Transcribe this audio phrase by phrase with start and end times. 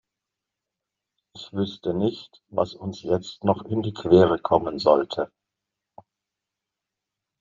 [1.35, 5.31] Ich wüsste nicht, was uns jetzt noch in die Quere kommen sollte.